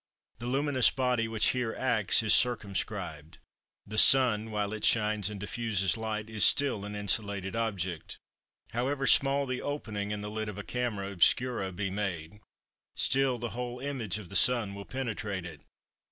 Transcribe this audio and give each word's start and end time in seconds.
The 0.39 0.47
luminous 0.47 0.89
body 0.89 1.27
which 1.27 1.49
here 1.49 1.75
acts 1.77 2.23
is 2.23 2.33
circumscribed: 2.33 3.37
the 3.85 3.99
sun, 3.99 4.49
while 4.49 4.73
it 4.73 4.83
shines 4.83 5.29
and 5.29 5.39
diffuses 5.39 5.95
light, 5.95 6.27
is 6.27 6.43
still 6.43 6.85
an 6.85 6.95
insulated 6.95 7.55
object. 7.55 8.17
However 8.71 9.05
small 9.05 9.45
the 9.45 9.61
opening 9.61 10.09
in 10.09 10.21
the 10.21 10.31
lid 10.31 10.49
of 10.49 10.57
a 10.57 10.63
camera 10.63 11.11
obscura 11.11 11.71
be 11.71 11.91
made, 11.91 12.39
still 12.95 13.37
the 13.37 13.49
whole 13.51 13.79
image 13.79 14.17
of 14.17 14.29
the 14.29 14.35
sun 14.35 14.73
will 14.73 14.85
penetrate 14.85 15.45
it. 15.45 15.61